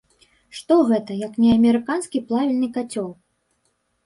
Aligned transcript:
Што 0.59 0.77
гэта, 0.91 1.17
як 1.25 1.35
не 1.43 1.51
амерыканскі 1.57 2.23
плавільны 2.31 2.71
кацёл? 2.79 3.07